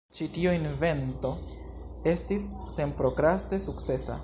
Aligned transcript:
Ĉi 0.17 0.27
tio 0.35 0.53
invento 0.59 1.31
estis 2.13 2.49
senprokraste 2.79 3.63
sukcesa. 3.69 4.19